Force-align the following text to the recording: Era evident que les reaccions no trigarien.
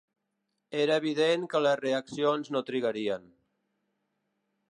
Era 0.83 0.95
evident 1.01 1.43
que 1.51 1.61
les 1.65 1.77
reaccions 1.81 2.51
no 2.57 2.63
trigarien. 2.71 3.31